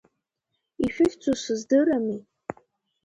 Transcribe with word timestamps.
Ишәыхьӡу 0.85 1.35
сыздырамеи? 1.41 2.21